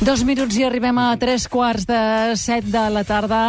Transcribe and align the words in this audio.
Dos 0.00 0.22
minuts 0.24 0.56
i 0.56 0.62
arribem 0.64 0.96
a 0.96 1.10
tres 1.20 1.44
quarts 1.44 1.84
de 1.84 2.32
set 2.40 2.64
de 2.72 2.80
la 2.88 3.02
tarda. 3.04 3.40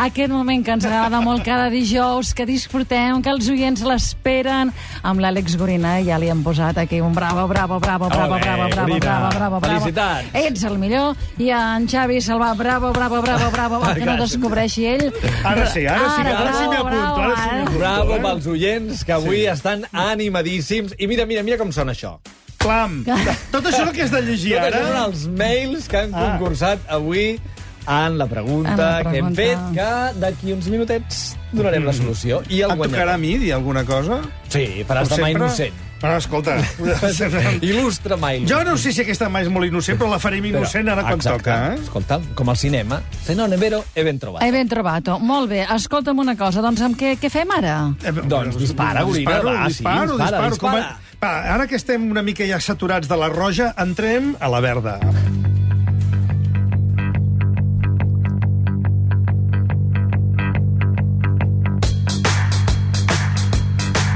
Aquest 0.00 0.32
moment 0.32 0.62
que 0.64 0.72
ens 0.72 0.86
agrada 0.88 1.18
molt 1.20 1.42
cada 1.44 1.66
dijous, 1.68 2.30
que 2.32 2.46
disfrutem, 2.48 3.20
que 3.20 3.28
els 3.28 3.50
oients 3.52 3.82
l'esperen. 3.84 4.72
Amb 5.04 5.20
l'Àlex 5.20 5.58
Gorina 5.60 5.98
ja 6.06 6.16
li 6.16 6.30
hem 6.32 6.40
posat 6.46 6.80
aquí 6.80 7.02
un 7.04 7.12
bravo, 7.12 7.44
bravo, 7.50 7.76
bravo, 7.84 8.08
bravo, 8.08 8.38
Ole, 8.38 8.40
bravo, 8.40 8.70
bravo, 8.70 8.88
Gorina. 8.88 9.04
bravo, 9.04 9.28
bravo, 9.36 9.60
bravo. 9.60 9.84
Felicitats. 9.84 10.32
Ets 10.32 10.64
el 10.64 10.80
millor. 10.80 11.12
I 11.36 11.52
en 11.52 11.84
Xavi 11.92 12.24
Salvà, 12.24 12.54
bravo, 12.56 12.94
bravo, 12.96 13.20
bravo, 13.20 13.52
bravo, 13.52 13.84
que 13.92 14.08
no 14.08 14.16
descobreixi 14.16 14.88
ell. 14.94 15.06
Ara 15.44 15.68
sí, 15.68 15.84
ara 15.84 16.08
sí, 16.16 16.24
ara 16.24 16.56
sí 16.56 16.64
bravo, 16.64 16.72
m'hi 16.72 16.80
apunto, 16.80 17.20
ara 17.20 17.36
sí 17.36 17.48
m'hi 17.52 17.52
bravo, 17.52 17.68
apunto. 17.68 17.78
Bravo 17.84 18.16
eh? 18.16 18.24
pels 18.24 18.52
oients, 18.56 19.04
que 19.04 19.12
avui 19.12 19.44
estan 19.44 19.84
animadíssims. 19.92 20.96
I 20.96 21.06
mira, 21.06 21.28
mira, 21.28 21.44
mira 21.44 21.60
com 21.60 21.68
sona 21.68 21.92
això. 21.92 22.16
Clam. 22.58 23.04
Tot 23.52 23.64
això 23.70 23.86
el 23.86 23.92
que 23.94 24.02
has 24.02 24.10
de 24.10 24.20
llegir 24.26 24.56
Tot 24.56 24.66
això 24.66 24.82
ara... 24.82 24.86
són 24.88 25.00
els 25.12 25.26
mails 25.28 25.88
que 25.88 25.96
han 26.04 26.14
Ah. 26.14 26.26
concursat 26.38 26.78
avui 26.88 27.40
en 27.88 28.18
la 28.18 28.26
pregunta, 28.28 28.70
En 28.72 28.76
la 28.78 29.10
que 29.10 29.18
hem 29.18 29.32
pregunta. 29.32 29.42
fet, 29.42 30.12
que 30.12 30.20
d'aquí 30.20 30.52
uns 30.52 30.66
minutets 30.68 31.36
donarem 31.52 31.84
la 31.86 31.92
solució. 31.96 32.42
I 32.50 32.60
el 32.66 32.72
Et 32.72 32.78
tocarà 32.90 33.14
a 33.14 33.18
mi 33.18 33.38
dir 33.38 33.54
alguna 33.54 33.84
cosa? 33.84 34.20
Sí, 34.48 34.84
faràs 34.86 35.08
demà 35.08 35.30
innocent. 35.32 35.72
Però, 35.98 36.16
escolta... 36.16 36.52
Il·lustre 37.60 38.16
mai. 38.20 38.44
jo 38.46 38.62
no 38.62 38.76
sé 38.78 38.92
si 38.92 39.00
aquesta 39.02 39.26
mà 39.32 39.40
és 39.42 39.48
molt 39.50 39.66
innocent, 39.66 39.98
però 39.98 40.10
la 40.12 40.18
farem 40.22 40.44
innocent 40.44 40.86
ara 40.88 41.02
quan 41.02 41.14
Exacte. 41.18 41.38
toca, 41.42 41.56
eh? 41.74 41.80
Escolta, 41.82 42.20
com 42.38 42.48
al 42.52 42.56
cinema. 42.56 43.00
Se 43.24 43.34
no 43.34 43.48
nevero, 43.48 43.84
he 43.96 44.04
ben 44.04 44.18
trobat. 44.18 44.42
He 44.44 44.52
ben 44.52 44.68
trobat. 44.68 45.08
Molt 45.18 45.50
bé, 45.50 45.64
escolta'm 45.74 46.18
una 46.22 46.36
cosa, 46.36 46.60
doncs 46.62 46.82
amb 46.82 46.94
què, 47.00 47.16
què 47.18 47.30
fem 47.30 47.50
ara? 47.56 47.94
Eh, 48.04 48.12
Doncs 48.12 48.56
dispara, 48.58 49.02
Gorina, 49.02 49.40
disparo, 49.40 49.66
disparo, 49.66 50.16
dispara, 50.18 50.48
disparo. 50.48 50.50
dispara. 50.50 50.58
Com 50.58 50.74
a- 50.78 51.07
Va, 51.18 51.50
ara 51.50 51.66
que 51.66 51.74
estem 51.74 52.04
una 52.12 52.22
mica 52.22 52.46
ja 52.46 52.60
saturats 52.62 53.08
de 53.10 53.16
la 53.18 53.26
roja, 53.32 53.72
entrem 53.82 54.36
a 54.38 54.46
la 54.52 54.60
verda. 54.62 54.98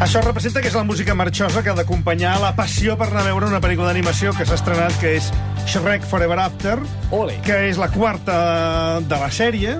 Això 0.02 0.22
representa 0.22 0.62
que 0.62 0.70
és 0.70 0.76
la 0.78 0.84
música 0.86 1.14
marxosa 1.18 1.62
que 1.62 1.72
ha 1.72 1.74
d'acompanyar 1.74 2.36
la 2.42 2.52
passió 2.54 2.94
per 3.00 3.08
anar 3.08 3.24
a 3.24 3.28
veure 3.32 3.50
una 3.50 3.58
pel·lícula 3.64 3.90
d'animació 3.90 4.30
que 4.38 4.46
s'ha 4.46 4.60
estrenat, 4.60 4.94
que 5.02 5.16
és 5.18 5.32
Shrek 5.66 6.06
Forever 6.06 6.38
After, 6.38 6.76
Ole. 7.10 7.40
que 7.42 7.64
és 7.70 7.82
la 7.82 7.90
quarta 7.90 8.38
de 9.02 9.18
la 9.18 9.30
sèrie, 9.30 9.78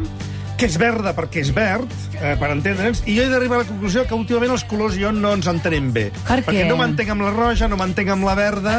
que 0.63 0.69
és 0.71 0.77
verda 0.79 1.11
perquè 1.11 1.41
és 1.43 1.49
verd, 1.51 1.91
eh, 2.21 2.37
per 2.39 2.53
entendre'ns, 2.55 3.01
i 3.11 3.17
jo 3.17 3.25
he 3.25 3.31
d'arribar 3.33 3.57
a 3.57 3.63
la 3.65 3.67
conclusió 3.67 4.05
que 4.07 4.15
últimament 4.15 4.53
els 4.55 4.63
colors 4.71 4.95
jo 4.95 5.11
no 5.11 5.33
ens 5.35 5.49
entenem 5.51 5.89
bé. 5.91 6.05
Per 6.21 6.37
què? 6.39 6.45
Perquè 6.47 6.69
no 6.69 6.77
m'entenc 6.79 7.11
amb 7.11 7.25
la 7.27 7.33
roja, 7.35 7.67
no 7.67 7.79
m'entenc 7.81 8.13
amb 8.15 8.29
la 8.29 8.37
verda, 8.39 8.75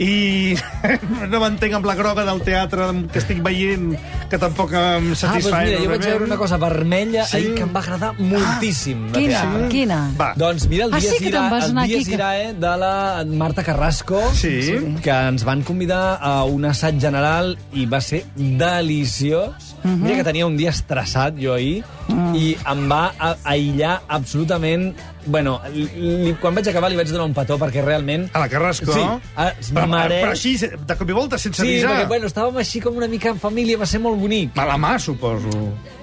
i 0.00 0.56
no 1.32 1.42
m'entenc 1.42 1.76
amb 1.76 1.90
la 1.90 1.96
groga 1.98 2.24
del 2.24 2.40
teatre 2.46 2.88
que 3.12 3.20
estic 3.20 3.42
veient, 3.44 3.90
que 4.28 4.38
tampoc 4.38 4.72
em 4.72 4.78
Ah, 4.78 4.98
doncs 5.00 5.18
satisfà. 5.20 5.62
mira, 5.64 5.78
jo 5.82 5.88
vaig 5.90 6.02
veure 6.04 6.24
una 6.24 6.36
cosa 6.36 6.56
vermella 6.56 7.24
Sí. 7.26 7.36
ahir 7.36 7.54
que 7.54 7.62
em 7.62 7.72
va 7.74 7.80
agradar 7.80 8.12
moltíssim. 8.18 9.12
de 9.12 9.18
Quina? 9.20 9.40
teatre. 9.40 9.68
Quina? 9.68 10.10
Va. 10.20 10.34
Doncs 10.36 10.66
mira, 10.68 10.84
el 10.86 10.94
Ah, 10.94 10.98
Dies, 10.98 11.10
sí 11.12 11.18
que 11.18 11.30
te'n 11.30 11.44
Ira, 11.44 11.50
vas 11.50 11.64
el 11.70 11.74
Dies 11.88 12.08
Irae 12.08 12.54
de 12.54 12.76
la 12.76 13.24
Marta 13.26 13.62
Carrasco, 13.62 14.20
Sí. 14.34 14.96
que 15.02 15.10
ens 15.10 15.44
van 15.44 15.62
convidar 15.62 16.18
a 16.20 16.44
un 16.44 16.64
assaig 16.64 17.00
general 17.00 17.56
i 17.72 17.86
va 17.86 18.00
ser 18.00 18.24
deliciós. 18.36 19.76
Mhm. 19.84 20.02
Mira 20.02 20.16
que 20.16 20.24
tenia 20.24 20.46
un 20.46 20.56
dia 20.56 20.70
estressat 20.70 21.34
jo 21.38 21.54
ahir 21.54 21.84
Mm. 22.08 22.34
i 22.36 22.56
em 22.66 22.88
va 22.90 23.12
aïllar 23.44 24.02
absolutament... 24.08 24.94
Bueno, 25.26 25.60
li, 25.74 26.34
quan 26.40 26.54
vaig 26.54 26.68
acabar 26.70 26.88
li 26.92 26.96
vaig 26.96 27.08
donar 27.10 27.26
un 27.26 27.34
petó 27.34 27.56
perquè 27.58 27.82
realment... 27.84 28.28
A 28.32 28.38
la 28.44 28.48
Carrasco? 28.48 28.92
Sí, 28.94 29.02
a- 29.02 29.52
però, 29.74 29.86
mereix- 29.90 30.22
però 30.22 30.30
així, 30.36 30.52
de 30.86 30.96
cop 30.96 31.10
i 31.10 31.16
volta, 31.16 31.38
sense 31.38 31.62
Sí, 31.62 31.68
avisar. 31.74 31.90
perquè 31.96 32.08
bueno, 32.14 32.30
estàvem 32.30 32.56
així 32.62 32.80
com 32.84 32.96
una 32.96 33.08
mica 33.10 33.30
en 33.34 33.40
família, 33.42 33.76
va 33.80 33.86
ser 33.90 33.98
molt 34.00 34.20
bonic. 34.22 34.56
A 34.58 34.66
la 34.70 34.76
mà, 34.78 34.96
suposo. 35.02 35.50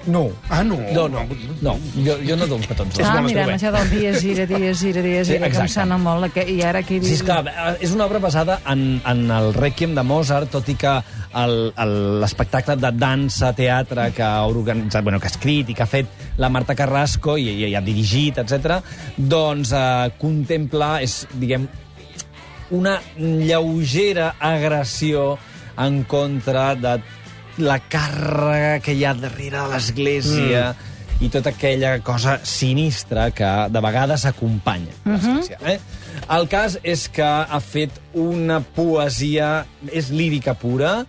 No. 0.06 0.30
Ah, 0.48 0.62
no? 0.62 0.76
No, 0.92 1.08
no, 1.08 1.22
no. 1.62 1.74
Jo, 2.04 2.16
jo 2.26 2.36
no 2.36 2.46
dono 2.46 2.66
petons. 2.68 2.98
Ah, 3.00 3.20
mira, 3.24 3.46
això 3.54 3.70
del 3.72 3.88
dies 3.92 4.24
ira, 4.26 4.46
dies 4.48 4.82
ira, 4.84 5.02
dies 5.04 5.28
Sí, 5.28 5.36
ira, 5.38 5.48
que 5.52 5.62
em 5.62 5.70
sona 5.72 5.96
molt. 6.00 6.28
Que, 6.34 6.44
I 6.50 6.60
ara 6.66 6.82
aquí... 6.84 7.00
Sí, 7.04 7.14
esclar, 7.18 7.46
eh, 7.48 7.76
és 7.84 7.94
una 7.96 8.04
obra 8.08 8.20
basada 8.22 8.58
en, 8.70 9.00
en 9.00 9.24
el 9.32 9.52
Requiem 9.56 9.94
de 9.96 10.04
Mozart, 10.06 10.50
tot 10.52 10.68
i 10.68 10.76
que 10.80 10.94
l'espectacle 11.34 12.76
de 12.78 12.92
dansa, 12.94 13.54
teatre 13.56 14.10
que 14.14 14.22
ha 14.26 14.44
organitzat, 14.46 15.02
bueno, 15.02 15.18
que 15.20 15.30
ha 15.30 15.32
escrit 15.32 15.72
i 15.72 15.78
que 15.78 15.82
ha 15.86 15.90
fet 15.90 16.36
la 16.38 16.50
Marta 16.52 16.76
Carrasco 16.78 17.38
i, 17.40 17.48
i, 17.48 17.70
i 17.70 17.74
ha 17.74 17.82
dirigit, 17.84 18.38
etc. 18.44 18.78
doncs 19.16 19.72
eh, 19.72 20.12
contempla, 20.20 20.98
és, 21.04 21.24
diguem, 21.32 21.66
una 22.74 22.98
lleugera 23.16 24.34
agressió 24.40 25.34
en 25.78 26.04
contra 26.04 26.74
de 26.74 26.98
la 27.58 27.78
càrrega 27.78 28.80
que 28.84 28.94
hi 28.96 29.04
ha 29.06 29.14
darrere 29.14 29.60
de 29.60 29.68
l'Església 29.74 30.64
mm. 30.72 31.22
i 31.24 31.30
tota 31.30 31.52
aquella 31.54 31.98
cosa 32.04 32.38
sinistra 32.42 33.28
que 33.34 33.50
de 33.70 33.82
vegades 33.84 34.26
acompanya 34.30 34.94
l'Església. 35.04 35.60
Eh? 35.62 35.78
El 36.34 36.48
cas 36.50 36.78
és 36.82 37.06
que 37.12 37.26
ha 37.26 37.60
fet 37.60 38.00
una 38.14 38.60
poesia, 38.74 39.64
és 39.92 40.10
lírica 40.14 40.54
pura, 40.58 41.04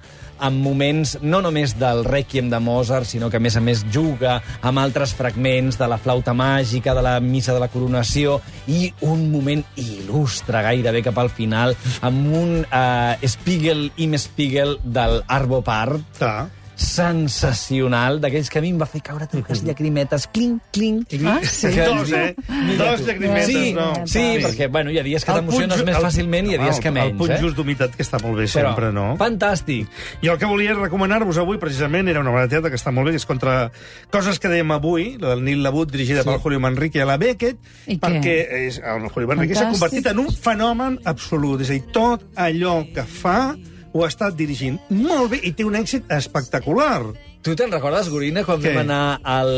amb 0.46 0.62
moments 0.62 1.16
no 1.26 1.42
només 1.42 1.74
del 1.80 2.04
Requiem 2.06 2.50
de 2.52 2.60
Mozart, 2.62 3.08
sinó 3.10 3.32
que 3.32 3.40
a 3.40 3.44
més 3.44 3.58
a 3.58 3.64
més 3.64 3.82
juga 3.92 4.38
amb 4.62 4.82
altres 4.82 5.16
fragments 5.18 5.80
de 5.80 5.88
la 5.90 5.98
flauta 6.02 6.36
màgica, 6.38 6.94
de 6.94 7.04
la 7.06 7.16
missa 7.20 7.56
de 7.56 7.64
la 7.64 7.72
coronació, 7.74 8.40
i 8.68 8.92
un 9.06 9.26
moment 9.32 9.64
il·lustre 9.82 10.62
gairebé 10.68 11.02
cap 11.06 11.18
al 11.22 11.32
final, 11.34 11.76
amb 12.06 12.36
un 12.38 12.54
eh, 12.66 13.32
Spiegel 13.36 13.90
im 14.06 14.14
Spiegel 14.22 14.78
del 14.84 15.22
Arvo 15.28 15.64
Part, 15.66 16.06
Està. 16.16 16.36
Sensacional, 16.76 18.20
d'aquells 18.22 18.50
que 18.52 18.60
a 18.60 18.62
mi 18.64 18.70
em 18.74 18.80
va 18.82 18.86
fer 18.90 19.02
caure 19.06 19.28
tantes 19.32 19.62
llacrimetes, 19.66 20.28
clinc, 20.34 20.62
clinc. 20.72 21.08
Ah, 21.26 21.40
sí? 21.44 21.68
Que- 21.74 21.86
Dos, 21.86 22.12
eh? 22.12 22.36
Dos 22.78 23.06
llacrimetes, 23.06 23.48
Sí, 23.48 23.74
no. 23.74 23.94
sí, 24.06 24.26
perquè, 24.44 24.70
bueno, 24.72 24.92
hi 24.92 25.00
ha 25.00 25.04
dies 25.04 25.24
que 25.26 25.32
t'emociones 25.34 25.84
més 25.86 25.98
fàcilment 25.98 26.48
i 26.50 26.54
hi 26.54 26.56
ha 26.58 26.64
dies 26.64 26.80
que 26.80 26.92
menys, 26.92 27.12
El 27.12 27.18
punt 27.18 27.32
eh? 27.32 27.40
just 27.42 27.56
d'humitat 27.58 27.96
que 27.96 28.04
està 28.04 28.20
molt 28.22 28.38
bé 28.38 28.46
Però, 28.46 28.52
sempre, 28.70 28.92
no? 28.92 29.16
Fantàstic. 29.18 29.88
Jo 30.24 30.34
el 30.34 30.40
que 30.40 30.46
volia 30.50 30.74
recomanar-vos 30.74 31.38
avui, 31.38 31.58
precisament, 31.62 32.08
era 32.10 32.20
una 32.22 32.32
obra 32.32 32.44
de 32.48 32.50
teatre 32.56 32.70
que 32.74 32.78
està 32.80 32.92
molt 32.92 33.08
bé, 33.08 33.12
que 33.16 33.22
és 33.24 33.26
contra 33.26 33.72
coses 34.12 34.40
que 34.40 34.50
dèiem 34.50 34.72
avui, 34.76 35.18
la 35.20 35.30
del 35.36 35.44
Nil 35.44 35.64
Labut, 35.64 35.92
dirigida 35.92 36.24
Sí. 36.24 36.30
sí. 36.30 36.30
per 36.34 36.40
Julio 36.42 36.60
Manrique 36.60 36.98
i 37.00 37.02
a 37.02 37.06
la 37.06 37.18
Beckett, 37.18 37.58
I 37.88 37.98
què? 37.98 38.00
perquè 38.00 38.36
és, 38.68 38.82
el 38.84 39.08
Julio 39.10 39.28
Manrique 39.28 39.56
s'ha 39.56 39.70
convertit 39.72 40.06
en 40.08 40.20
un 40.20 40.32
fenomen 40.32 41.00
absolut. 41.06 41.62
És 41.62 41.70
a 41.70 41.74
dir, 41.74 41.84
tot 41.92 42.24
allò 42.36 42.84
que 42.94 43.04
fa 43.04 43.56
ho 43.96 44.04
ha 44.04 44.10
estat 44.12 44.36
dirigint 44.36 44.76
molt 44.92 45.32
bé 45.32 45.40
i 45.48 45.54
té 45.56 45.64
un 45.64 45.78
èxit 45.80 46.10
espectacular. 46.12 47.00
Tu 47.46 47.54
te'n 47.56 47.70
recordes, 47.72 48.08
Gorina, 48.10 48.42
quan 48.44 48.58
Què? 48.60 48.72
vam 48.74 48.82
anar 48.82 49.20
al 49.24 49.52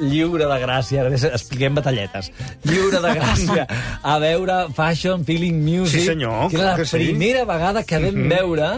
Lliure 0.00 0.46
de 0.46 0.58
Gràcia, 0.62 1.02
ara 1.02 1.10
expliquem 1.34 1.74
batalletes, 1.74 2.30
Lliure 2.64 3.00
de 3.02 3.10
Gràcia, 3.18 3.64
a 4.02 4.18
veure 4.22 4.58
Fashion 4.76 5.24
Feeling 5.26 5.58
Music, 5.66 6.00
Sí, 6.00 6.06
senyor, 6.12 6.48
que 6.52 6.56
era 6.62 6.70
la 6.70 6.76
que 6.78 6.86
sí. 6.86 6.96
primera 7.02 7.44
vegada 7.44 7.82
que 7.84 7.98
vam 8.06 8.22
veure 8.30 8.68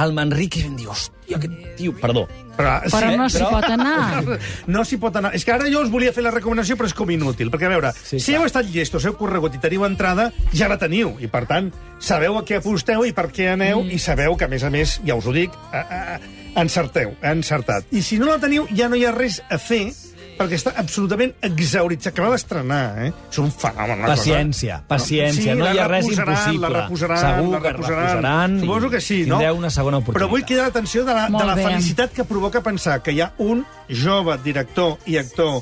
el 0.00 0.14
Manrique 0.16 0.60
i 0.60 0.64
vam 0.66 0.76
dir, 0.78 0.86
hòstia, 0.88 1.36
aquest 1.38 1.76
tio... 1.78 1.94
Perdó. 2.00 2.26
Però, 2.56 2.74
Però 2.92 3.10
no 3.16 3.28
s'hi 3.32 3.44
pot 3.48 3.64
anar. 3.64 4.38
No 4.74 4.84
s'hi 4.84 4.98
pot 5.00 5.16
anar. 5.16 5.32
És 5.36 5.44
que 5.44 5.54
ara 5.54 5.70
jo 5.72 5.80
us 5.84 5.90
volia 5.92 6.12
fer 6.12 6.24
la 6.24 6.32
recomanació, 6.34 6.76
però 6.76 6.88
és 6.90 6.94
com 6.96 7.10
inútil. 7.10 7.50
Perquè, 7.52 7.68
a 7.68 7.72
veure, 7.72 7.92
Sí, 7.96 8.18
sí, 8.18 8.20
si 8.20 8.32
clar. 8.32 8.42
heu 8.42 8.48
estat 8.50 8.68
llestos, 8.72 9.06
heu 9.08 9.16
corregut 9.18 9.56
i 9.56 9.62
teniu 9.62 9.86
entrada, 9.88 10.30
ja 10.52 10.68
la 10.68 10.78
teniu. 10.80 11.14
I, 11.20 11.30
per 11.32 11.44
tant, 11.50 11.72
sabeu 12.00 12.36
a 12.38 12.44
què 12.48 12.60
aposteu 12.60 13.06
i 13.08 13.14
per 13.16 13.30
què 13.32 13.48
aneu, 13.54 13.82
mm. 13.82 13.96
i 13.96 13.98
sabeu 14.02 14.36
que, 14.36 14.48
a 14.48 14.52
més 14.52 14.64
a 14.64 14.70
més, 14.72 14.98
ja 15.06 15.16
us 15.16 15.26
ho 15.26 15.32
dic, 15.34 15.56
a, 15.72 15.80
a, 15.80 16.20
encerteu, 16.62 17.14
encertat. 17.24 17.88
I 17.92 18.02
si 18.04 18.18
no 18.20 18.28
la 18.28 18.38
teniu, 18.42 18.68
ja 18.76 18.88
no 18.92 18.98
hi 19.00 19.06
ha 19.08 19.14
res 19.16 19.40
a 19.48 19.58
fer, 19.58 19.86
perquè 20.38 20.56
està 20.58 20.72
absolutament 20.80 21.32
exaurit. 21.46 22.02
S'acaba 22.02 22.30
d'estrenar, 22.34 22.80
eh? 23.06 23.12
És 23.30 23.38
un 23.42 23.50
fenomen, 23.52 24.02
Paciència, 24.06 24.78
cosa... 24.82 24.88
paciència, 24.94 25.54
no 25.58 25.64
la 25.66 25.74
hi 25.74 25.78
ha 25.82 25.88
res 25.90 26.06
reposaran, 26.06 26.32
impossible. 26.34 26.68
La 26.72 26.80
reposaran, 26.82 27.20
Segur 27.22 27.52
la 27.52 27.60
que 27.60 27.72
reposaran. 27.72 28.06
reposaran 28.08 28.56
i 28.56 28.60
Suposo 28.66 28.90
que 28.90 29.00
sí, 29.00 29.20
no? 29.26 29.36
tindreu 29.38 29.60
una 29.62 29.70
segona 29.70 30.00
Però 30.00 30.08
vull 30.08 30.16
oportunitat. 30.24 30.48
cridar 30.48 30.64
l'atenció 30.70 31.04
de, 31.04 31.14
la, 31.14 31.28
Molt 31.28 31.42
de 31.44 31.50
la 31.50 31.54
bé. 31.58 31.68
felicitat 31.68 32.12
que 32.16 32.24
provoca 32.24 32.62
pensar 32.62 33.00
que 33.02 33.12
hi 33.12 33.20
ha 33.20 33.32
un 33.38 33.64
jove 33.88 34.38
director 34.44 34.98
i 35.06 35.18
actor 35.18 35.60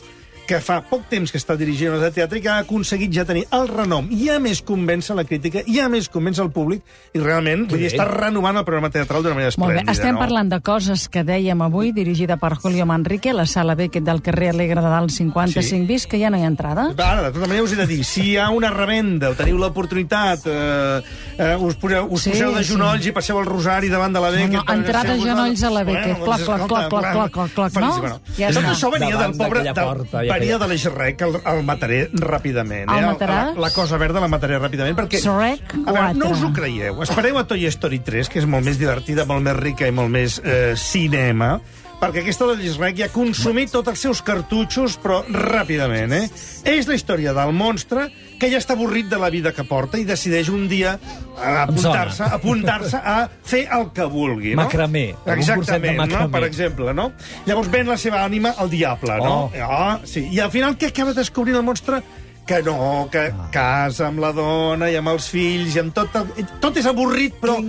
que 0.50 0.58
fa 0.64 0.80
poc 0.82 1.04
temps 1.12 1.30
que 1.30 1.38
està 1.38 1.54
dirigint 1.54 1.92
obres 1.92 2.02
de 2.08 2.10
teatre 2.18 2.40
i 2.40 2.42
que 2.42 2.50
ha 2.50 2.58
aconseguit 2.64 3.12
ja 3.14 3.22
tenir 3.28 3.44
el 3.54 3.68
renom 3.70 4.08
i 4.10 4.26
a 4.34 4.40
més 4.42 4.60
convèncer 4.66 5.14
la 5.14 5.22
crítica 5.28 5.62
i 5.70 5.78
a 5.78 5.86
més 5.92 6.08
convèncer 6.10 6.42
el 6.42 6.50
públic 6.50 6.82
i 7.14 7.20
realment 7.22 7.68
vull 7.70 7.78
dir, 7.78 7.92
està 7.92 8.06
renovant 8.08 8.58
el 8.58 8.64
programa 8.66 8.90
teatral 8.90 9.22
d'una 9.22 9.36
manera 9.38 9.52
Molt 9.56 9.70
bé, 9.72 9.78
esplèndida. 9.84 9.92
estem 9.94 10.16
no? 10.18 10.22
parlant 10.24 10.50
de 10.50 10.58
coses 10.66 11.06
que 11.08 11.22
dèiem 11.24 11.62
avui, 11.62 11.92
dirigida 11.94 12.36
per 12.42 12.56
Julio 12.58 12.86
Manrique, 12.90 13.32
la 13.32 13.46
sala 13.46 13.76
Beckett 13.78 14.04
del 14.04 14.20
carrer 14.26 14.50
Alegre 14.56 14.80
de 14.82 14.90
Dalt 14.90 15.10
55 15.14 15.62
Sí. 15.70 15.80
bis, 15.86 16.06
que 16.10 16.18
ja 16.18 16.30
no 16.30 16.38
hi 16.38 16.42
ha 16.42 16.50
entrada. 16.50 16.88
Ara, 16.98 17.22
de 17.28 17.30
tota 17.32 17.46
manera, 17.46 17.62
us 17.62 17.72
he 17.72 17.76
de 17.76 17.86
dir, 17.86 18.04
si 18.04 18.32
hi 18.32 18.36
ha 18.36 18.48
una 18.50 18.70
revenda 18.74 19.30
o 19.30 19.34
teniu 19.38 19.58
l'oportunitat, 19.58 20.40
eh, 20.46 21.02
eh, 21.38 21.56
us, 21.60 21.76
poseu, 21.76 22.08
us 22.10 22.22
Sí, 22.26 22.30
poseu 22.34 22.54
de 22.56 22.64
sí. 22.64 22.72
genolls 22.72 23.06
i 23.06 23.12
passeu 23.12 23.38
el 23.38 23.46
rosari 23.46 23.88
davant 23.88 24.12
de 24.12 24.20
la 24.20 24.30
Beckett... 24.30 24.52
No, 24.52 24.64
no, 24.66 24.74
entrada 24.74 25.14
Bueno, 25.14 25.24
genolls 25.24 25.62
a 25.62 25.70
la 25.70 25.84
Beckett. 25.84 26.18
doncs, 26.18 26.24
Clac, 26.24 26.44
clac, 26.44 26.66
clac, 26.66 26.88
clac, 26.88 27.12
clac, 27.12 27.32
clac, 27.32 27.52
clac, 27.54 27.80
no? 27.84 27.98
bueno. 28.00 28.20
Ja 28.36 28.50
Tot 28.52 28.64
això 28.64 28.90
venia 28.92 29.10
Davant 29.14 29.30
del 29.30 29.38
pobre, 29.38 29.62
d'aquella 29.62 29.74
del, 29.74 29.96
porta, 30.00 30.24
ja 30.24 30.32
sèrie 30.40 30.58
de 30.60 30.68
l'Shrek 30.70 31.24
el, 31.26 31.36
el 31.52 31.62
mataré 31.66 32.00
ràpidament. 32.16 32.88
El 32.88 33.04
eh? 33.04 33.08
mataràs? 33.08 33.52
La, 33.54 33.66
la 33.66 33.72
cosa 33.74 34.00
verda 34.00 34.22
la 34.22 34.30
mataré 34.32 34.58
ràpidament, 34.60 34.96
perquè... 34.98 35.20
Shrek 35.22 35.74
A 35.84 35.92
veure, 35.92 36.14
no 36.16 36.30
4. 36.30 36.36
us 36.36 36.44
ho 36.46 36.52
creieu. 36.56 37.02
Espereu 37.04 37.40
a 37.40 37.44
Toy 37.48 37.66
Story 37.72 38.00
3, 38.06 38.32
que 38.32 38.40
és 38.42 38.48
molt 38.48 38.66
més 38.66 38.80
divertida, 38.80 39.26
molt 39.28 39.44
més 39.46 39.58
rica 39.58 39.88
i 39.88 39.94
molt 39.94 40.12
més 40.12 40.40
eh, 40.42 40.72
cinema, 40.80 41.58
perquè 42.00 42.22
aquesta 42.22 42.48
de 42.48 42.56
l'Shrek 42.58 42.96
ja 42.96 43.08
ha 43.10 43.12
consumit 43.12 43.72
tots 43.74 43.92
els 43.92 44.02
seus 44.06 44.22
cartutxos, 44.24 44.96
però 45.02 45.20
ràpidament, 45.28 46.14
eh? 46.16 46.24
És 46.68 46.88
la 46.88 46.96
història 46.96 47.34
del 47.36 47.52
monstre 47.56 48.08
que 48.40 48.48
ja 48.48 48.60
està 48.60 48.72
avorrit 48.72 49.10
de 49.10 49.18
la 49.20 49.28
vida 49.32 49.52
que 49.52 49.66
porta 49.68 50.00
i 50.00 50.06
decideix 50.08 50.48
un 50.48 50.64
dia 50.70 50.94
apuntar-se 51.36 52.24
apuntar-se 52.24 52.96
a 52.96 53.18
fer 53.44 53.66
el 53.76 53.90
que 53.96 54.06
vulgui, 54.08 54.54
no? 54.54 54.64
Macramé, 54.64 55.10
Exactament, 55.36 55.98
no? 55.98 56.06
macramé. 56.06 56.32
Per 56.38 56.42
exemple, 56.48 56.94
no? 56.96 57.10
Llavors 57.46 57.68
ven 57.72 57.92
la 57.92 57.98
seva 58.00 58.24
ànima 58.24 58.54
al 58.56 58.72
diable, 58.72 59.20
no? 59.20 59.36
Oh. 59.50 59.68
Ah, 59.68 60.00
sí. 60.08 60.24
I 60.32 60.40
al 60.40 60.50
final 60.54 60.78
què 60.80 60.90
acaba 60.94 61.14
descobrint 61.16 61.60
el 61.60 61.66
monstre? 61.66 62.00
Que 62.48 62.62
no, 62.66 63.06
que 63.12 63.28
casa 63.52 64.08
amb 64.08 64.24
la 64.24 64.32
dona 64.34 64.88
i 64.90 64.96
amb 64.98 65.12
els 65.12 65.28
fills 65.30 65.76
i 65.76 65.84
amb 65.84 65.94
tot... 65.94 66.16
El... 66.16 66.48
Tot 66.64 66.80
és 66.80 66.88
avorrit, 66.88 67.36
però 67.38 67.60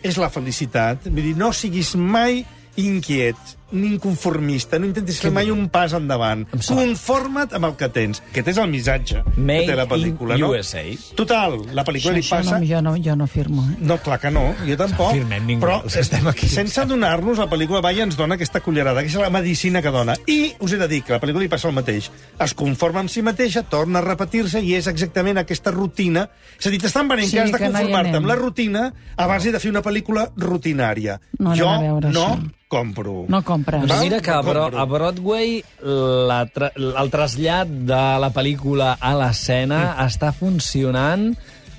és 0.00 0.16
la 0.16 0.30
felicitat. 0.32 1.10
Vull 1.10 1.32
dir, 1.32 1.36
no 1.36 1.50
siguis 1.52 1.92
mai 1.98 2.44
inquiet, 2.80 3.56
inconformista, 3.72 4.78
no 4.78 4.86
intentis 4.88 5.20
fer 5.22 5.30
mai 5.34 5.50
un 5.50 5.68
pas 5.72 5.92
endavant. 5.96 6.46
Conforma't 6.66 7.54
amb 7.56 7.68
el 7.70 7.76
que 7.80 7.88
tens. 7.92 8.22
Aquest 8.30 8.50
és 8.52 8.58
el 8.62 8.68
missatge 8.70 9.22
Made 9.36 9.64
que 9.64 9.70
té 9.72 9.76
la 9.78 9.86
pel·lícula, 9.90 10.38
no? 10.40 10.50
USA. 10.54 10.82
Total, 11.18 11.58
la 11.76 11.84
pel·lícula 11.86 12.14
li 12.16 12.24
Això 12.24 12.38
passa... 12.38 12.58
no, 12.58 12.66
jo, 12.66 12.80
no, 12.84 12.94
jo 13.02 13.16
no 13.16 13.26
firmo, 13.30 13.64
eh? 13.70 13.76
No, 13.80 13.98
clar 14.02 14.18
que 14.22 14.30
no, 14.34 14.44
jo 14.66 14.76
tampoc. 14.80 15.12
Firmem 15.16 15.46
ningú, 15.46 15.64
però 15.64 15.80
que 15.86 16.00
estem 16.00 16.26
aquí. 16.30 16.48
sense 16.50 16.80
adonar-nos, 16.82 17.38
la 17.38 17.48
pel·lícula 17.50 17.82
va 17.84 17.92
i 17.92 18.00
ens 18.04 18.16
dona 18.18 18.36
aquesta 18.38 18.60
cullerada, 18.64 19.02
que 19.02 19.10
és 19.12 19.18
la 19.20 19.30
medicina 19.30 19.82
que 19.82 19.90
dona. 19.94 20.16
I 20.26 20.54
us 20.60 20.72
he 20.74 20.80
de 20.80 20.88
dir 20.90 21.02
que 21.06 21.14
la 21.16 21.20
pel·lícula 21.22 21.44
li 21.46 21.52
passa 21.52 21.68
el 21.70 21.74
mateix. 21.76 22.10
Es 22.40 22.54
conforma 22.54 23.00
amb 23.04 23.10
si 23.12 23.22
mateixa, 23.22 23.62
torna 23.62 24.00
a 24.00 24.04
repetir-se 24.06 24.60
i 24.62 24.74
és 24.78 24.86
exactament 24.90 25.38
aquesta 25.40 25.70
rutina. 25.74 26.28
És 26.58 26.66
a 26.66 26.70
dir, 26.70 26.80
t'estan 26.82 27.08
venent 27.08 27.28
Sí, 27.28 27.36
que 27.36 27.42
has 27.44 27.52
de 27.52 27.58
que 27.58 27.70
conformar-te 27.70 28.16
amb 28.18 28.26
la 28.26 28.36
rutina 28.38 28.86
a 29.16 29.26
base 29.26 29.52
de 29.52 29.60
fer 29.60 29.70
una 29.70 29.82
pel·lícula 29.82 30.28
rutinària. 30.36 31.20
No 31.38 31.54
jo 31.56 31.68
a 31.68 31.78
veure 31.80 32.10
no 32.12 32.24
això. 32.26 32.50
compro. 32.70 33.24
No 33.28 33.42
compres. 33.64 33.86
Doncs 33.88 34.02
mira 34.02 34.20
que 34.20 34.30
a, 34.30 34.40
Bro 34.42 34.66
a 34.78 34.84
Broadway 34.84 35.62
la 35.82 36.46
tra 36.46 36.72
el 36.76 37.10
trasllat 37.10 37.68
de 37.68 38.02
la 38.20 38.32
pel·lícula 38.32 38.96
a 39.00 39.14
l'escena 39.14 39.96
està 40.06 40.32
funcionant 40.32 41.32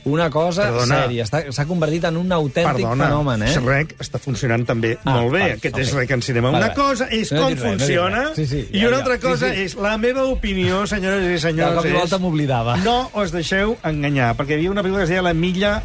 una 0.04 0.32
cosa 0.34 0.64
Perdona. 0.64 0.96
sèria. 1.04 1.24
Està- 1.28 1.44
S'ha 1.54 1.66
convertit 1.70 2.04
en 2.10 2.16
un 2.18 2.32
autèntic 2.34 2.74
Perdona, 2.82 3.06
fenomen, 3.06 3.44
eh? 3.44 3.52
Shrek 3.54 3.92
està 4.02 4.18
funcionant 4.18 4.66
també 4.66 4.96
Ah, 5.06 5.12
molt 5.20 5.32
bé. 5.32 5.40
vale, 5.42 5.54
Aquest 5.60 5.76
ok. 5.76 5.82
és 5.84 5.92
Shrek 5.92 6.12
en 6.16 6.22
cinema. 6.24 6.50
Vale, 6.50 6.66
Una 6.66 6.74
cosa 6.74 7.06
és 7.12 7.32
No 7.32 7.42
com 7.44 7.50
res, 7.54 7.62
no 7.64 7.70
funciona 7.70 8.24
res. 8.30 8.36
Sí, 8.36 8.48
sí, 8.48 8.64
i 8.72 8.80
ja, 8.82 8.88
una 8.88 8.98
ja. 8.98 9.04
altra 9.04 9.20
cosa 9.20 9.50
Sí, 9.50 9.56
sí. 9.56 9.62
és 9.62 9.76
la 9.76 9.98
meva 10.00 10.24
opinió, 10.26 10.88
senyores 10.88 11.22
i 11.30 11.40
senyors, 11.40 11.70
De 11.72 11.76
cop 11.78 11.86
i 11.86 11.90
és... 11.90 11.94
volta 12.00 12.18
m'oblidava. 12.18 12.78
No 12.78 13.12
us 13.14 13.32
deixeu 13.32 13.78
enganyar, 13.84 14.36
perquè 14.36 14.56
hi 14.56 14.62
havia 14.64 14.72
una 14.72 14.82
pel·lícula 14.82 14.98
que 14.98 15.04
es 15.04 15.10
deia 15.10 15.22
La 15.22 15.36
milla 15.36 15.84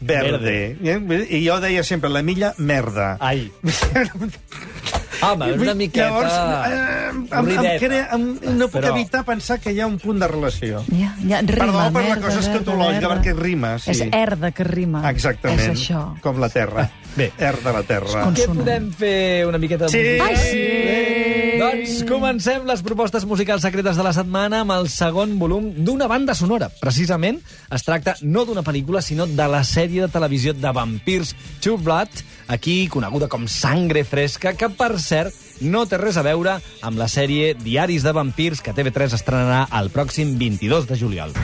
verde. 0.00 0.76
verde. 0.80 1.26
I 1.28 1.44
jo 1.48 1.58
deia 1.58 1.82
sempre 1.82 2.08
La 2.10 2.22
milla 2.22 2.54
merda. 2.58 3.16
Ai. 3.18 3.50
Home, 5.22 5.52
una 5.52 5.74
miqueta... 5.74 6.08
Llavors, 6.08 6.32
eh, 6.32 7.08
em, 7.10 7.26
em, 7.30 7.46
rideta. 7.46 7.86
crea, 7.86 8.08
em, 8.14 8.26
no 8.58 8.68
puc 8.68 8.80
Però- 8.80 8.92
evitar 8.94 9.24
pensar 9.24 9.58
que 9.60 9.72
hi 9.72 9.80
ha 9.80 9.86
un 9.86 9.98
punt 9.98 10.20
de 10.22 10.28
relació. 10.28 10.84
Ja, 10.92 11.14
ja, 11.26 11.40
rima, 11.42 11.64
Perdó 11.64 11.72
per 11.72 11.82
la 11.82 11.90
merda, 11.90 12.14
cosa 12.22 12.36
verda, 12.36 12.52
escatològica, 12.52 13.08
perquè 13.14 13.34
rima, 13.36 13.72
sí. 13.78 13.90
És 13.90 14.04
herda 14.12 14.52
que 14.52 14.64
rima. 14.64 15.02
Exactament. 15.10 15.60
És 15.60 15.68
això. 15.74 16.04
Com 16.22 16.38
la 16.40 16.48
terra. 16.48 16.88
Bé. 17.16 17.32
Er 17.38 17.56
de 17.64 17.72
la 17.72 17.82
terra. 17.82 18.28
Què 18.36 18.46
podem 18.46 18.92
fer 18.94 19.44
una 19.48 19.58
miqueta 19.58 19.86
de 19.86 19.90
Sí. 19.90 20.20
Ai, 20.22 20.36
sí! 20.36 21.37
Doncs 21.58 22.04
comencem 22.06 22.62
les 22.68 22.82
propostes 22.86 23.24
musicals 23.26 23.64
secretes 23.66 23.96
de 23.98 24.04
la 24.06 24.12
setmana 24.14 24.60
amb 24.62 24.74
el 24.76 24.86
segon 24.92 25.32
volum 25.40 25.72
d'una 25.74 26.06
banda 26.06 26.36
sonora. 26.38 26.68
Precisament 26.78 27.40
es 27.74 27.82
tracta 27.82 28.14
no 28.22 28.44
d'una 28.46 28.62
pel·lícula, 28.62 29.02
sinó 29.02 29.26
de 29.26 29.48
la 29.50 29.64
sèrie 29.66 30.04
de 30.04 30.10
televisió 30.12 30.54
de 30.54 30.70
vampirs 30.70 31.34
True 31.58 31.82
Blood, 31.82 32.22
aquí 32.46 32.76
coneguda 32.86 33.26
com 33.32 33.48
Sangre 33.50 34.04
Fresca, 34.06 34.54
que, 34.54 34.70
per 34.70 34.92
cert, 35.02 35.34
no 35.58 35.82
té 35.90 35.98
res 35.98 36.20
a 36.20 36.26
veure 36.26 36.60
amb 36.86 37.02
la 37.02 37.10
sèrie 37.10 37.56
Diaris 37.58 38.06
de 38.06 38.14
vampirs 38.14 38.62
que 38.62 38.76
TV3 38.76 39.18
estrenarà 39.18 39.66
el 39.82 39.90
pròxim 39.90 40.38
22 40.38 40.86
de 40.86 41.02
juliol. 41.02 41.34